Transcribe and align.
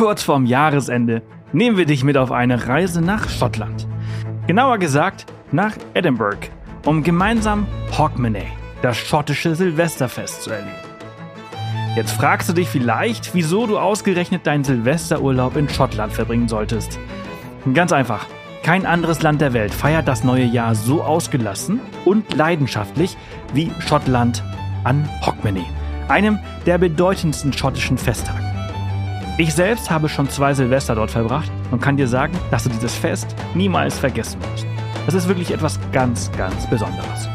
Kurz 0.00 0.22
vorm 0.22 0.46
Jahresende 0.46 1.20
nehmen 1.52 1.76
wir 1.76 1.84
dich 1.84 2.04
mit 2.04 2.16
auf 2.16 2.32
eine 2.32 2.66
Reise 2.66 3.02
nach 3.02 3.28
Schottland. 3.28 3.86
Genauer 4.46 4.78
gesagt 4.78 5.26
nach 5.52 5.74
Edinburgh, 5.92 6.48
um 6.86 7.02
gemeinsam 7.02 7.66
Hogmanay, 7.98 8.46
das 8.80 8.96
schottische 8.96 9.54
Silvesterfest 9.54 10.44
zu 10.44 10.52
erleben. 10.52 10.74
Jetzt 11.96 12.12
fragst 12.12 12.48
du 12.48 12.54
dich 12.54 12.66
vielleicht, 12.66 13.34
wieso 13.34 13.66
du 13.66 13.78
ausgerechnet 13.78 14.46
deinen 14.46 14.64
Silvesterurlaub 14.64 15.54
in 15.56 15.68
Schottland 15.68 16.14
verbringen 16.14 16.48
solltest. 16.48 16.98
Ganz 17.74 17.92
einfach. 17.92 18.24
Kein 18.62 18.86
anderes 18.86 19.20
Land 19.20 19.42
der 19.42 19.52
Welt 19.52 19.74
feiert 19.74 20.08
das 20.08 20.24
neue 20.24 20.46
Jahr 20.46 20.74
so 20.74 21.02
ausgelassen 21.02 21.78
und 22.06 22.34
leidenschaftlich 22.34 23.18
wie 23.52 23.70
Schottland 23.80 24.42
an 24.82 25.06
Hogmanay, 25.26 25.66
einem 26.08 26.38
der 26.64 26.78
bedeutendsten 26.78 27.52
schottischen 27.52 27.98
Festtage. 27.98 28.49
Ich 29.40 29.54
selbst 29.54 29.90
habe 29.90 30.10
schon 30.10 30.28
zwei 30.28 30.52
Silvester 30.52 30.94
dort 30.94 31.10
verbracht 31.10 31.50
und 31.70 31.80
kann 31.80 31.96
dir 31.96 32.06
sagen, 32.06 32.34
dass 32.50 32.64
du 32.64 32.68
dieses 32.68 32.94
Fest 32.94 33.34
niemals 33.54 33.98
vergessen 33.98 34.38
wirst. 34.42 34.66
Es 35.06 35.14
ist 35.14 35.28
wirklich 35.28 35.50
etwas 35.50 35.80
ganz, 35.92 36.30
ganz 36.32 36.68
Besonderes. 36.68 37.26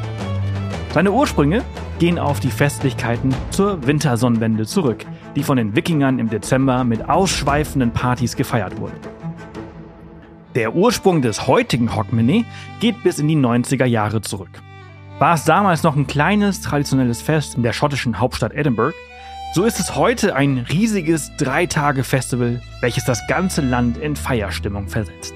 Seine 0.93 1.11
Ursprünge 1.11 1.63
gehen 1.97 2.19
auf 2.19 2.39
die 2.39 2.51
Festlichkeiten 2.51 3.33
zur 3.49 3.87
Wintersonnenwende 3.87 4.67
zurück, 4.67 5.03
die 5.35 5.41
von 5.41 5.57
den 5.57 5.75
Wikingern 5.75 6.19
im 6.19 6.29
Dezember 6.29 6.83
mit 6.83 7.09
ausschweifenden 7.09 7.89
Partys 7.89 8.35
gefeiert 8.35 8.79
wurden. 8.79 8.99
Der 10.53 10.75
Ursprung 10.75 11.23
des 11.23 11.47
heutigen 11.47 11.95
Hogmanay 11.95 12.45
geht 12.81 13.01
bis 13.01 13.17
in 13.17 13.27
die 13.27 13.35
90er 13.35 13.85
Jahre 13.85 14.21
zurück. 14.21 14.61
War 15.17 15.33
es 15.33 15.43
damals 15.43 15.81
noch 15.81 15.95
ein 15.95 16.05
kleines 16.05 16.61
traditionelles 16.61 17.23
Fest 17.23 17.55
in 17.55 17.63
der 17.63 17.73
schottischen 17.73 18.19
Hauptstadt 18.19 18.53
Edinburgh, 18.53 18.93
so 19.55 19.63
ist 19.63 19.79
es 19.79 19.95
heute 19.95 20.35
ein 20.35 20.57
riesiges 20.69 21.31
Drei-Tage-Festival, 21.37 22.61
welches 22.81 23.05
das 23.05 23.25
ganze 23.25 23.61
Land 23.61 23.97
in 23.97 24.17
Feierstimmung 24.17 24.89
versetzt. 24.89 25.33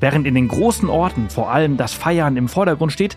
Während 0.00 0.26
in 0.26 0.34
den 0.34 0.48
großen 0.48 0.88
Orten 0.88 1.30
vor 1.30 1.52
allem 1.52 1.76
das 1.76 1.94
Feiern 1.94 2.36
im 2.36 2.48
Vordergrund 2.48 2.90
steht, 2.92 3.16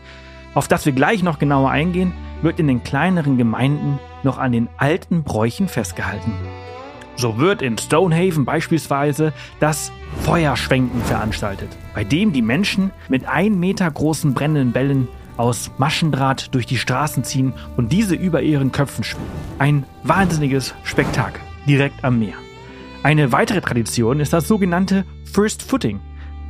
auf 0.53 0.67
das 0.67 0.85
wir 0.85 0.93
gleich 0.93 1.23
noch 1.23 1.39
genauer 1.39 1.71
eingehen, 1.71 2.13
wird 2.43 2.59
in 2.59 2.67
den 2.67 2.83
kleineren 2.83 3.39
Gemeinden 3.39 3.97
noch 4.21 4.37
an 4.37 4.51
den 4.51 4.69
alten 4.77 5.23
Bräuchen 5.23 5.67
festgehalten. 5.67 6.31
So 7.15 7.39
wird 7.39 7.63
in 7.63 7.75
Stonehaven 7.75 8.45
beispielsweise 8.45 9.33
das 9.59 9.91
Feuerschwenken 10.21 11.01
veranstaltet, 11.01 11.69
bei 11.95 12.03
dem 12.03 12.33
die 12.33 12.43
Menschen 12.43 12.91
mit 13.07 13.27
ein 13.27 13.59
Meter 13.59 13.89
großen 13.89 14.35
brennenden 14.35 14.73
Bällen 14.73 15.07
aus 15.39 15.71
Maschendraht 15.77 16.53
durch 16.53 16.65
die 16.65 16.77
Straßen 16.77 17.23
ziehen 17.23 17.53
und 17.77 17.93
diese 17.93 18.13
über 18.13 18.41
ihren 18.41 18.71
Köpfen 18.71 19.05
schwingen. 19.05 19.29
Ein 19.57 19.85
wahnsinniges 20.03 20.75
Spektakel 20.83 21.41
direkt 21.65 22.03
am 22.03 22.19
Meer. 22.19 22.35
Eine 23.03 23.31
weitere 23.31 23.61
Tradition 23.61 24.19
ist 24.19 24.33
das 24.33 24.47
sogenannte 24.47 25.05
First 25.23 25.63
Footing, 25.63 26.01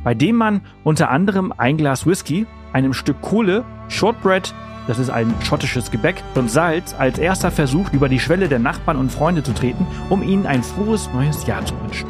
bei 0.02 0.14
dem 0.14 0.34
man 0.34 0.62
unter 0.82 1.10
anderem 1.10 1.54
ein 1.56 1.76
Glas 1.76 2.04
Whisky, 2.04 2.46
einem 2.72 2.92
Stück 2.92 3.20
Kohle, 3.20 3.64
Shortbread, 3.88 4.52
das 4.88 4.98
ist 4.98 5.10
ein 5.10 5.32
schottisches 5.44 5.92
Gebäck, 5.92 6.24
und 6.34 6.50
Salz 6.50 6.94
als 6.98 7.20
erster 7.20 7.52
versucht, 7.52 7.92
über 7.92 8.08
die 8.08 8.18
Schwelle 8.18 8.48
der 8.48 8.58
Nachbarn 8.58 8.96
und 8.96 9.12
Freunde 9.12 9.44
zu 9.44 9.52
treten, 9.52 9.86
um 10.08 10.24
ihnen 10.24 10.46
ein 10.46 10.64
frohes 10.64 11.08
neues 11.14 11.46
Jahr 11.46 11.64
zu 11.64 11.80
wünschen. 11.80 12.08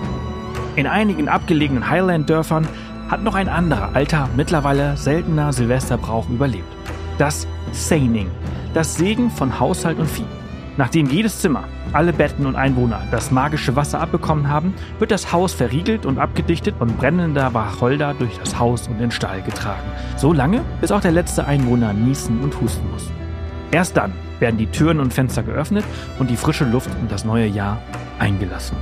In 0.77 0.87
einigen 0.87 1.29
abgelegenen 1.29 1.91
Highland-Dörfern 1.91 2.67
hat 3.11 3.25
noch 3.25 3.35
ein 3.35 3.49
anderer, 3.49 3.91
alter, 3.95 4.29
mittlerweile 4.37 4.97
seltener 4.97 5.53
Silvesterbrauch 5.53 6.29
überlebt. 6.29 6.65
Das 7.19 7.47
Seining, 7.73 8.31
das 8.73 8.95
Segen 8.95 9.31
von 9.31 9.59
Haushalt 9.59 9.99
und 9.99 10.09
Vieh. 10.09 10.25
Nachdem 10.77 11.11
jedes 11.11 11.41
Zimmer, 11.41 11.65
alle 11.93 12.13
Betten 12.13 12.47
und 12.47 12.55
Einwohner 12.55 13.03
das 13.11 13.33
magische 13.33 13.75
Wasser 13.75 14.01
abbekommen 14.01 14.49
haben, 14.49 14.73
wird 15.01 15.11
das 15.11 15.33
Haus 15.33 15.53
verriegelt 15.53 16.07
und 16.07 16.19
abgedichtet 16.19 16.77
und 16.79 16.97
brennender 16.97 17.53
Wacholder 17.53 18.15
durch 18.15 18.39
das 18.39 18.59
Haus 18.59 18.87
und 18.87 18.99
den 18.99 19.11
Stall 19.11 19.43
getragen. 19.43 19.91
So 20.17 20.33
lange, 20.33 20.61
bis 20.81 20.93
auch 20.93 21.01
der 21.01 21.13
letzte 21.13 21.45
Einwohner 21.47 21.93
niesen 21.93 22.41
und 22.41 22.61
husten 22.61 22.89
muss. 22.93 23.11
Erst 23.73 23.97
dann 23.97 24.13
werden 24.39 24.57
die 24.57 24.69
Türen 24.69 25.01
und 25.01 25.13
Fenster 25.13 25.43
geöffnet 25.43 25.85
und 26.19 26.31
die 26.31 26.37
frische 26.37 26.65
Luft 26.65 26.91
und 27.01 27.11
das 27.11 27.25
neue 27.25 27.47
Jahr 27.47 27.83
eingelassen. 28.21 28.77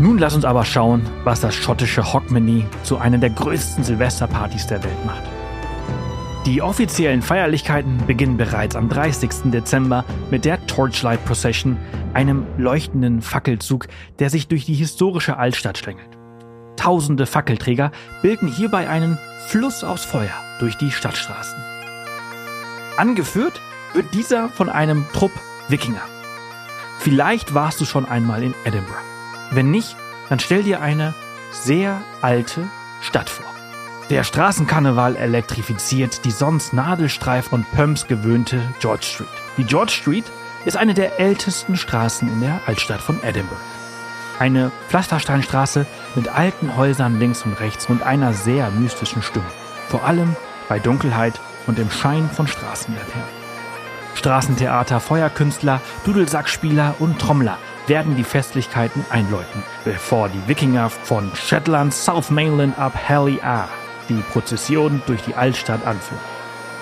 Nun 0.00 0.18
lass 0.18 0.36
uns 0.36 0.44
aber 0.44 0.64
schauen, 0.64 1.02
was 1.24 1.40
das 1.40 1.56
schottische 1.56 2.12
Hogmanay 2.12 2.64
zu 2.84 2.98
einer 2.98 3.18
der 3.18 3.30
größten 3.30 3.82
Silvesterpartys 3.82 4.68
der 4.68 4.84
Welt 4.84 5.04
macht. 5.04 5.22
Die 6.46 6.62
offiziellen 6.62 7.20
Feierlichkeiten 7.20 7.98
beginnen 8.06 8.36
bereits 8.36 8.76
am 8.76 8.88
30. 8.88 9.50
Dezember 9.50 10.04
mit 10.30 10.44
der 10.44 10.64
Torchlight 10.66 11.24
Procession, 11.24 11.76
einem 12.14 12.46
leuchtenden 12.56 13.22
Fackelzug, 13.22 13.88
der 14.20 14.30
sich 14.30 14.46
durch 14.46 14.64
die 14.64 14.74
historische 14.74 15.36
Altstadt 15.36 15.78
schlängelt. 15.78 16.08
Tausende 16.76 17.26
Fackelträger 17.26 17.90
bilden 18.22 18.46
hierbei 18.46 18.88
einen 18.88 19.18
Fluss 19.48 19.82
aus 19.82 20.04
Feuer 20.04 20.30
durch 20.60 20.76
die 20.76 20.92
Stadtstraßen. 20.92 21.58
Angeführt 22.96 23.60
wird 23.94 24.14
dieser 24.14 24.48
von 24.48 24.68
einem 24.68 25.04
Trupp 25.12 25.32
Wikinger. 25.68 26.02
Vielleicht 27.00 27.52
warst 27.52 27.80
du 27.80 27.84
schon 27.84 28.06
einmal 28.06 28.44
in 28.44 28.54
Edinburgh. 28.64 29.17
Wenn 29.50 29.70
nicht, 29.70 29.96
dann 30.28 30.38
stell 30.38 30.62
dir 30.62 30.80
eine 30.80 31.14
sehr 31.50 32.00
alte 32.20 32.68
Stadt 33.00 33.30
vor. 33.30 33.46
Der 34.10 34.24
Straßenkarneval 34.24 35.16
elektrifiziert 35.16 36.24
die 36.24 36.30
sonst 36.30 36.72
Nadelstreif 36.72 37.52
und 37.52 37.70
Pumps 37.72 38.06
gewöhnte 38.06 38.60
George 38.80 39.04
Street. 39.04 39.28
Die 39.56 39.64
George 39.64 39.92
Street 39.92 40.24
ist 40.64 40.76
eine 40.76 40.94
der 40.94 41.20
ältesten 41.20 41.76
Straßen 41.76 42.28
in 42.28 42.40
der 42.40 42.60
Altstadt 42.66 43.00
von 43.00 43.22
Edinburgh. 43.22 43.60
Eine 44.38 44.70
Pflastersteinstraße 44.88 45.86
mit 46.14 46.28
alten 46.28 46.76
Häusern 46.76 47.18
links 47.18 47.44
und 47.44 47.54
rechts 47.54 47.86
und 47.86 48.02
einer 48.02 48.32
sehr 48.32 48.70
mystischen 48.70 49.22
Stimme. 49.22 49.46
Vor 49.88 50.04
allem 50.04 50.36
bei 50.68 50.78
Dunkelheit 50.78 51.40
und 51.66 51.78
im 51.78 51.90
Schein 51.90 52.30
von 52.30 52.46
Straßenlaternen. 52.46 53.47
Straßentheater, 54.18 55.00
Feuerkünstler, 55.00 55.80
Dudelsackspieler 56.04 56.96
und 56.98 57.18
Trommler 57.20 57.56
werden 57.86 58.16
die 58.16 58.24
Festlichkeiten 58.24 59.04
einläuten, 59.10 59.62
bevor 59.84 60.28
die 60.28 60.48
Wikinger 60.48 60.90
von 60.90 61.30
Shetland 61.34 61.94
South 61.94 62.30
Mainland 62.30 62.78
ab 62.78 62.92
Halley 63.08 63.40
A 63.42 63.68
die 64.08 64.22
Prozession 64.32 65.02
durch 65.06 65.22
die 65.22 65.34
Altstadt 65.34 65.86
anführen. 65.86 66.20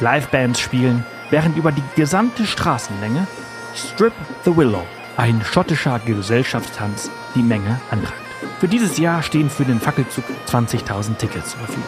Livebands 0.00 0.60
spielen, 0.60 1.04
während 1.30 1.56
über 1.56 1.72
die 1.72 1.82
gesamte 1.94 2.46
Straßenlänge 2.46 3.26
Strip 3.74 4.14
the 4.44 4.56
Willow, 4.56 4.86
ein 5.16 5.42
schottischer 5.44 5.98
Gesellschaftstanz, 5.98 7.10
die 7.34 7.42
Menge 7.42 7.80
antreibt. 7.90 8.14
Für 8.60 8.68
dieses 8.68 8.96
Jahr 8.96 9.22
stehen 9.22 9.50
für 9.50 9.64
den 9.64 9.80
Fackelzug 9.80 10.24
20.000 10.48 11.16
Tickets 11.16 11.50
zur 11.50 11.60
Verfügung. 11.60 11.84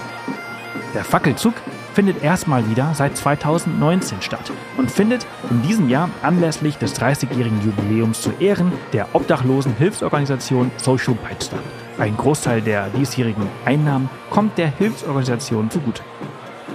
Der 0.95 1.05
Fackelzug 1.05 1.55
findet 1.99 2.23
erstmal 2.23 2.71
wieder 2.71 2.95
seit 2.95 3.17
2019 3.17 4.23
statt 4.23 4.53
und 4.77 4.89
findet 4.89 5.27
in 5.51 5.63
diesem 5.63 5.89
Jahr 5.89 6.09
anlässlich 6.23 6.79
des 6.79 6.95
30-jährigen 6.95 7.61
Jubiläums 7.61 8.23
zu 8.23 8.31
Ehren 8.39 8.71
der 8.93 9.17
obdachlosen 9.17 9.75
Hilfsorganisation 9.75 10.71
Social 10.77 11.15
Bite 11.15 11.47
statt. 11.47 11.59
Ein 11.99 12.17
Großteil 12.17 12.61
der 12.61 12.89
diesjährigen 12.91 13.49
Einnahmen 13.65 14.09
kommt 14.31 14.59
der 14.59 14.69
Hilfsorganisation 14.69 15.73
zugute. 15.73 16.05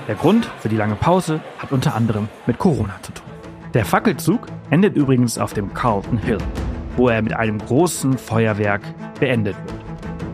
Der 0.10 0.16
Grund 0.16 0.52
für 0.60 0.68
die 0.68 0.76
lange 0.76 0.96
Pause 0.96 1.40
hat 1.58 1.72
unter 1.72 1.96
anderem 1.96 2.28
mit 2.46 2.58
Corona 2.58 2.96
zu 3.02 3.14
tun. 3.14 3.26
Der 3.74 3.86
Fackelzug 3.86 4.48
endet 4.72 4.98
übrigens 4.98 5.38
auf 5.38 5.54
dem 5.54 5.74
Carlton 5.74 6.18
Hill, 6.18 6.40
wo 6.98 7.08
er 7.08 7.22
mit 7.22 7.32
einem 7.32 7.60
großen 7.60 8.18
Feuerwerk 8.18 8.82
beendet 9.22 9.56
wird. 9.56 9.80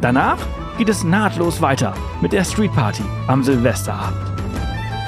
Danach 0.01 0.39
geht 0.79 0.89
es 0.89 1.03
nahtlos 1.03 1.61
weiter 1.61 1.93
mit 2.21 2.33
der 2.33 2.43
Street 2.43 2.73
Party 2.73 3.03
am 3.27 3.43
Silvesterabend. 3.43 4.28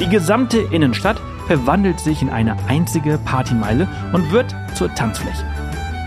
Die 0.01 0.09
gesamte 0.09 0.57
Innenstadt 0.57 1.21
verwandelt 1.45 2.00
sich 2.00 2.24
in 2.24 2.31
eine 2.31 2.57
einzige 2.68 3.19
Partymeile 3.19 3.88
und 4.13 4.31
wird 4.31 4.56
zur 4.74 4.92
Tanzfläche. 4.95 5.45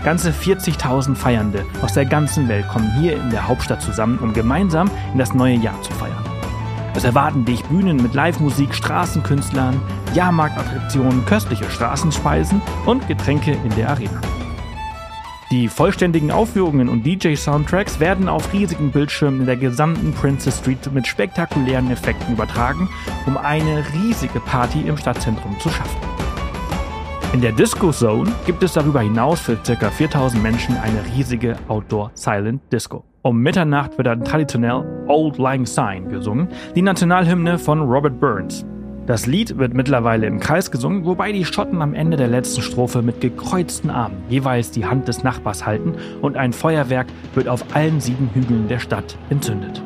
Ganze 0.03 0.31
40.000 0.31 1.15
Feiernde 1.15 1.65
aus 1.81 1.93
der 1.93 2.03
ganzen 2.03 2.49
Welt 2.49 2.67
kommen 2.67 2.91
hier 2.99 3.15
in 3.15 3.29
der 3.29 3.47
Hauptstadt 3.47 3.81
zusammen, 3.81 4.19
um 4.19 4.33
gemeinsam 4.33 4.91
in 5.13 5.17
das 5.17 5.33
neue 5.33 5.55
Jahr 5.55 5.81
zu 5.81 5.93
feiern. 5.93 6.25
Es 6.93 7.05
erwarten 7.05 7.45
dich 7.45 7.63
Bühnen 7.63 7.95
mit 7.95 8.13
Live-Musik, 8.13 8.75
Straßenkünstlern, 8.75 9.81
Jahrmarktattraktionen, 10.13 11.25
köstliche 11.25 11.69
Straßenspeisen 11.69 12.61
und 12.85 13.07
Getränke 13.07 13.57
in 13.63 13.73
der 13.77 13.91
Arena. 13.91 14.19
Die 15.55 15.69
vollständigen 15.69 16.31
Aufführungen 16.31 16.89
und 16.89 17.05
DJ-Soundtracks 17.05 18.01
werden 18.01 18.27
auf 18.27 18.51
riesigen 18.51 18.91
Bildschirmen 18.91 19.39
in 19.39 19.45
der 19.45 19.55
gesamten 19.55 20.11
Princess 20.11 20.57
Street 20.57 20.91
mit 20.91 21.07
spektakulären 21.07 21.89
Effekten 21.89 22.33
übertragen, 22.33 22.89
um 23.25 23.37
eine 23.37 23.81
riesige 23.93 24.41
Party 24.41 24.81
im 24.81 24.97
Stadtzentrum 24.97 25.57
zu 25.61 25.69
schaffen. 25.69 25.97
In 27.31 27.39
der 27.39 27.53
Disco 27.53 27.91
Zone 27.91 28.33
gibt 28.45 28.63
es 28.63 28.73
darüber 28.73 28.99
hinaus 28.99 29.39
für 29.39 29.55
ca. 29.55 29.89
4000 29.89 30.43
Menschen 30.43 30.75
eine 30.75 31.05
riesige 31.15 31.55
Outdoor 31.69 32.11
Silent 32.15 32.61
Disco. 32.73 33.05
Um 33.21 33.39
Mitternacht 33.39 33.97
wird 33.97 34.07
dann 34.07 34.25
traditionell 34.25 34.83
Old 35.07 35.37
Lang 35.37 35.65
Syne 35.65 36.09
gesungen, 36.09 36.49
die 36.75 36.81
Nationalhymne 36.81 37.59
von 37.59 37.79
Robert 37.79 38.19
Burns. 38.19 38.65
Das 39.05 39.27
Lied 39.27 39.59
wird 39.59 39.75
mittlerweile 39.75 40.25
im 40.25 40.39
Kreis 40.39 40.71
gesungen, 40.71 41.05
wobei 41.05 41.31
die 41.31 41.45
Schotten 41.45 41.83
am 41.83 41.93
Ende 41.93 42.17
der 42.17 42.27
letzten 42.27 42.63
Strophe 42.63 43.03
mit 43.03 43.21
gekreuzten 43.21 43.91
Armen 43.91 44.17
jeweils 44.29 44.71
die 44.71 44.85
Hand 44.85 45.07
des 45.07 45.21
Nachbars 45.21 45.63
halten 45.63 45.93
und 46.21 46.37
ein 46.37 46.53
Feuerwerk 46.53 47.05
wird 47.35 47.47
auf 47.47 47.63
allen 47.75 48.01
sieben 48.01 48.31
Hügeln 48.33 48.67
der 48.67 48.79
Stadt 48.79 49.15
entzündet. 49.29 49.83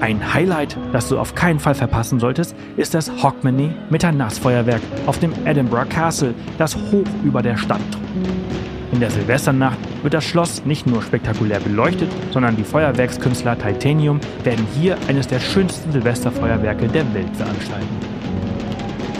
Ein 0.00 0.32
Highlight, 0.32 0.78
das 0.92 1.10
du 1.10 1.18
auf 1.18 1.34
keinen 1.34 1.60
Fall 1.60 1.74
verpassen 1.74 2.18
solltest, 2.18 2.56
ist 2.78 2.94
das 2.94 3.22
Hogmanay 3.22 3.68
Mitternachtsfeuerwerk 3.90 4.80
auf 5.04 5.18
dem 5.18 5.32
Edinburgh 5.44 5.90
Castle, 5.90 6.32
das 6.56 6.74
hoch 6.74 7.04
über 7.22 7.42
der 7.42 7.58
Stadt 7.58 7.82
thront. 7.90 8.49
In 9.00 9.08
der 9.08 9.12
Silvesternacht 9.12 9.78
wird 10.02 10.12
das 10.12 10.26
Schloss 10.26 10.66
nicht 10.66 10.86
nur 10.86 11.00
spektakulär 11.00 11.58
beleuchtet, 11.58 12.10
sondern 12.32 12.54
die 12.54 12.64
Feuerwerkskünstler 12.64 13.56
Titanium 13.56 14.20
werden 14.44 14.66
hier 14.78 14.98
eines 15.08 15.26
der 15.26 15.40
schönsten 15.40 15.90
Silvesterfeuerwerke 15.90 16.86
der 16.86 17.14
Welt 17.14 17.34
veranstalten. 17.34 17.88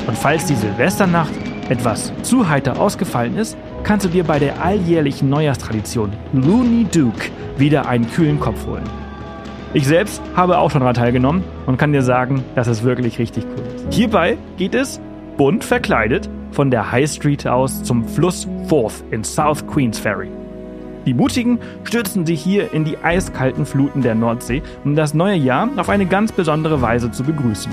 Und 0.07 0.19
falls 0.19 0.45
die 0.45 0.55
Silvesternacht 0.55 1.33
etwas 1.71 2.13
zu 2.23 2.47
heiter 2.47 2.79
ausgefallen 2.79 3.39
ist, 3.39 3.57
kannst 3.83 4.05
du 4.05 4.11
dir 4.11 4.23
bei 4.23 4.39
der 4.39 4.63
alljährlichen 4.63 5.31
Neujahrstradition 5.31 6.13
Looney 6.35 6.85
Duke 6.93 7.31
wieder 7.57 7.89
einen 7.89 8.07
kühlen 8.11 8.39
Kopf 8.39 8.67
holen. 8.67 8.85
Ich 9.73 9.87
selbst 9.87 10.21
habe 10.37 10.59
auch 10.59 10.71
schon 10.71 10.81
daran 10.81 10.95
teilgenommen 10.95 11.43
und 11.65 11.79
kann 11.79 11.95
dir 11.95 12.03
sagen, 12.03 12.45
dass 12.55 12.67
es 12.67 12.83
wirklich 12.83 13.19
richtig 13.19 13.47
cool 13.47 13.65
ist. 13.77 13.95
Hierbei 13.95 14.37
geht 14.59 14.75
es 14.75 15.01
bunt 15.39 15.65
verkleidet 15.65 16.29
von 16.53 16.71
der 16.71 16.91
High 16.91 17.11
Street 17.11 17.47
aus 17.47 17.83
zum 17.83 18.05
Fluss 18.07 18.47
Forth 18.69 19.05
in 19.11 19.25
South 19.25 19.67
Queensferry. 19.67 20.29
Die 21.07 21.15
Mutigen 21.15 21.59
stürzen 21.85 22.27
sich 22.27 22.43
hier 22.43 22.73
in 22.73 22.85
die 22.85 22.99
eiskalten 22.99 23.65
Fluten 23.65 24.03
der 24.03 24.15
Nordsee, 24.15 24.63
um 24.85 24.97
das 24.97 25.15
neue 25.15 25.37
Jahr 25.37 25.69
auf 25.77 25.89
eine 25.89 26.07
ganz 26.07 26.33
besondere 26.33 26.83
Weise 26.83 27.11
zu 27.11 27.25
begrüßen. 27.25 27.73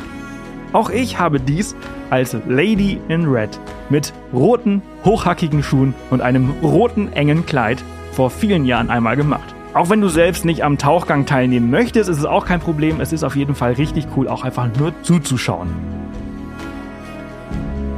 Auch 0.74 0.89
ich 0.89 1.19
habe 1.19 1.39
dies 1.39 1.75
als 2.09 2.35
Lady 2.47 3.00
in 3.09 3.25
Red 3.25 3.59
mit 3.89 4.13
roten, 4.33 4.81
hochhackigen 5.06 5.63
Schuhen 5.63 5.94
und 6.09 6.21
einem 6.21 6.51
roten, 6.62 7.12
engen 7.13 7.45
Kleid 7.45 7.83
vor 8.12 8.29
vielen 8.29 8.65
Jahren 8.65 8.89
einmal 8.89 9.15
gemacht. 9.15 9.56
Auch 9.74 9.89
wenn 9.89 10.01
du 10.01 10.07
selbst 10.07 10.44
nicht 10.45 10.63
am 10.63 10.77
Tauchgang 10.77 11.25
teilnehmen 11.25 11.69
möchtest, 11.69 12.09
ist 12.09 12.18
es 12.18 12.25
auch 12.25 12.45
kein 12.45 12.59
Problem. 12.59 13.00
Es 13.00 13.13
ist 13.13 13.24
auf 13.24 13.35
jeden 13.35 13.56
Fall 13.56 13.74
richtig 13.74 14.07
cool, 14.15 14.27
auch 14.27 14.44
einfach 14.44 14.69
nur 14.79 14.94
zuzuschauen. 15.03 15.96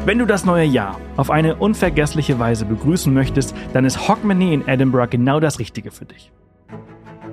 Wenn 0.09 0.17
du 0.17 0.25
das 0.25 0.43
neue 0.43 0.65
Jahr 0.65 0.99
auf 1.17 1.29
eine 1.29 1.57
unvergessliche 1.57 2.39
Weise 2.39 2.65
begrüßen 2.65 3.13
möchtest, 3.13 3.53
dann 3.73 3.85
ist 3.85 4.07
Hogmanay 4.07 4.55
in 4.55 4.67
Edinburgh 4.67 5.07
genau 5.07 5.39
das 5.39 5.59
Richtige 5.59 5.91
für 5.91 6.05
dich. 6.05 6.31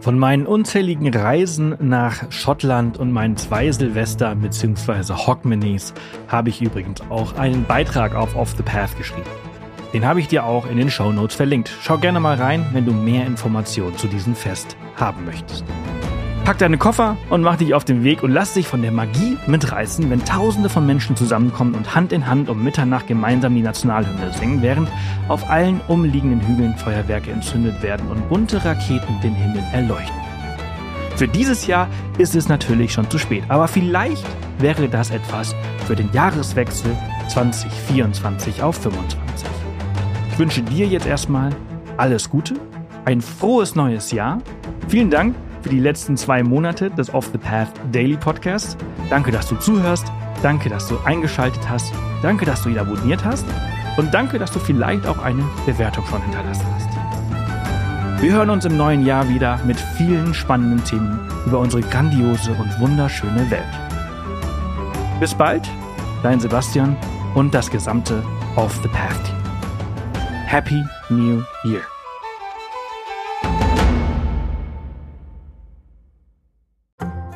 Von 0.01 0.19
meinen 0.19 0.47
unzähligen 0.47 1.09
Reisen 1.09 1.75
nach 1.81 2.31
Schottland 2.31 2.99
und 2.99 3.13
meinen 3.13 3.39
zwei 3.39 3.73
Silvester 3.73 4.35
bzw. 4.35 5.15
Hogmanays 5.15 5.95
habe 6.29 6.51
ich 6.51 6.61
übrigens 6.61 7.01
auch 7.09 7.39
einen 7.39 7.65
Beitrag 7.65 8.15
auf 8.15 8.37
Off 8.37 8.55
the 8.59 8.63
Path 8.63 8.95
geschrieben. 8.99 9.31
Den 9.95 10.05
habe 10.05 10.21
ich 10.21 10.29
dir 10.29 10.45
auch 10.45 10.69
in 10.69 10.77
den 10.77 10.91
Show 10.91 11.11
Notes 11.13 11.35
verlinkt. 11.35 11.71
Schau 11.81 11.97
gerne 11.97 12.21
mal 12.21 12.37
rein, 12.37 12.67
wenn 12.75 12.85
du 12.85 12.93
mehr 12.93 13.27
Informationen 13.27 13.97
zu 13.97 14.07
diesem 14.07 14.35
Fest 14.35 14.77
haben 14.97 15.25
möchtest. 15.25 15.65
Pack 16.47 16.59
deine 16.59 16.79
Koffer 16.79 17.17
und 17.29 17.43
mach 17.43 17.57
dich 17.57 17.75
auf 17.75 17.85
den 17.85 18.05
Weg 18.05 18.23
und 18.23 18.31
lass 18.31 18.55
dich 18.55 18.69
von 18.69 18.81
der 18.81 18.93
Magie 18.93 19.37
mitreißen, 19.49 20.09
wenn 20.09 20.25
Tausende 20.25 20.69
von 20.69 20.87
Menschen 20.87 21.17
zusammenkommen 21.17 21.75
und 21.75 21.97
Hand 21.97 22.13
in 22.13 22.29
Hand 22.29 22.49
um 22.49 22.63
Mitternacht 22.63 23.09
gemeinsam 23.09 23.57
die 23.57 23.63
Nationalhymne 23.63 24.33
singen, 24.33 24.63
während 24.63 24.89
auf 25.27 25.51
allen 25.51 25.81
umliegenden 25.89 26.41
Hügeln 26.47 26.77
Feuerwerke 26.77 27.33
entzündet 27.33 27.83
werden 27.83 28.07
und 28.07 28.29
bunte 28.29 28.65
Raketen 28.65 29.21
den 29.25 29.35
Himmel 29.35 29.61
erleuchten. 29.73 30.15
Für 31.17 31.27
dieses 31.27 31.67
Jahr 31.67 31.89
ist 32.17 32.37
es 32.37 32.49
natürlich 32.49 32.93
schon 32.93 33.11
zu 33.11 33.19
spät, 33.19 33.43
aber 33.49 33.67
vielleicht 33.67 34.25
wäre 34.61 34.89
das 34.89 35.11
etwas 35.11 35.53
für 35.85 35.97
den 35.97 36.13
Jahreswechsel 36.13 36.97
2024 37.27 38.63
auf 38.63 38.77
25. 38.77 39.49
Ich 40.31 40.39
wünsche 40.39 40.63
dir 40.63 40.87
jetzt 40.87 41.07
erstmal 41.07 41.51
alles 41.97 42.31
Gute, 42.31 42.55
ein 43.05 43.21
frohes 43.21 43.75
neues 43.75 44.13
Jahr. 44.13 44.39
Vielen 44.87 45.11
Dank 45.11 45.35
für 45.67 45.71
die 45.71 45.81
letzten 45.81 46.17
zwei 46.17 46.45
Monate 46.45 46.93
des 46.93 47.13
Off 47.13 47.29
the 47.33 47.39
Path 47.39 47.73
Daily 47.91 48.17
Podcasts. 48.17 48.77
Danke, 49.11 49.33
dass 49.33 49.49
du 49.49 49.57
zuhörst. 49.57 50.07
Danke, 50.41 50.69
dass 50.69 50.87
du 50.87 50.97
eingeschaltet 51.05 51.69
hast. 51.69 51.93
Danke, 52.23 52.45
dass 52.45 52.63
du 52.63 52.69
ihn 52.69 52.79
abonniert 52.79 53.25
hast. 53.25 53.45
Und 53.97 54.15
danke, 54.15 54.39
dass 54.39 54.53
du 54.53 54.61
vielleicht 54.61 55.05
auch 55.09 55.19
eine 55.19 55.43
Bewertung 55.67 56.07
schon 56.07 56.23
hinterlassen 56.23 56.65
hast. 56.73 58.23
Wir 58.23 58.33
hören 58.35 58.51
uns 58.51 58.65
im 58.65 58.77
neuen 58.77 59.05
Jahr 59.05 59.29
wieder 59.29 59.59
mit 59.67 59.81
vielen 59.97 60.35
spannenden 60.35 60.85
Themen 60.85 61.19
über 61.47 61.59
unsere 61.59 61.83
grandiose 61.83 62.53
und 62.53 62.79
wunderschöne 62.79 63.51
Welt. 63.51 63.65
Bis 65.19 65.35
bald, 65.35 65.69
dein 66.23 66.39
Sebastian 66.39 66.97
und 67.35 67.53
das 67.53 67.69
gesamte 67.69 68.23
Off 68.55 68.79
the 68.85 68.89
Path 68.89 69.21
Team. 69.25 70.23
Happy 70.47 70.85
New 71.11 71.43
Year! 71.65 71.96